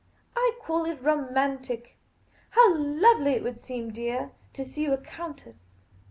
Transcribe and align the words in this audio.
I 0.35 0.55
call 0.59 0.85
it 0.85 0.99
romantic. 1.03 1.95
How 2.49 2.73
lovely 2.75 3.33
it 3.33 3.43
would 3.43 3.61
seem, 3.61 3.93
dear, 3.93 4.31
to 4.53 4.65
see 4.65 4.81
you 4.81 4.93
a 4.93 4.97
countess 4.97 5.59